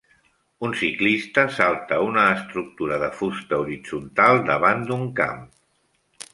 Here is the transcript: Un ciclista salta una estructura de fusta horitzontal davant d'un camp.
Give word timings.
Un 0.67 0.71
ciclista 0.79 1.43
salta 1.57 1.99
una 2.07 2.23
estructura 2.37 2.99
de 3.05 3.11
fusta 3.21 3.61
horitzontal 3.67 4.43
davant 4.51 4.85
d'un 4.91 5.09
camp. 5.23 5.49